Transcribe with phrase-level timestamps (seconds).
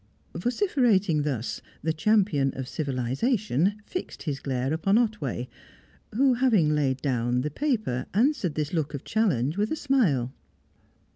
[0.33, 5.47] Vociferating thus, the champion of civilisation fixed his glare upon Otway,
[6.15, 10.33] who, having laid down the paper, answered this look of challenge with a smile.